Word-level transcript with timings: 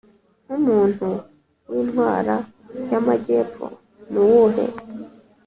nkumuntu 0.45 1.07
wintara 1.71 2.35
yamajyepfo 2.91 3.65
ni 4.11 4.17
uwuhe 4.23 4.65